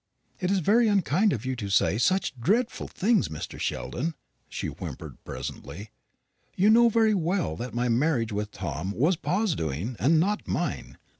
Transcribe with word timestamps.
"It's 0.39 0.57
very 0.57 0.87
unkind 0.87 1.31
of 1.31 1.45
you 1.45 1.55
to 1.57 1.69
say 1.69 1.99
such 1.99 2.33
dreadful 2.41 2.87
things, 2.87 3.27
Mr. 3.29 3.59
Sheldon," 3.59 4.15
she 4.49 4.65
whimpered 4.65 5.23
presently; 5.23 5.91
"you 6.55 6.71
know 6.71 6.89
very 6.89 7.13
well 7.13 7.55
that 7.57 7.75
my 7.75 7.87
marriage 7.87 8.31
with 8.31 8.49
Tom 8.49 8.93
was 8.93 9.15
pa's 9.15 9.53
doing, 9.53 9.95
and 9.99 10.19
not 10.19 10.47
mine. 10.47 10.97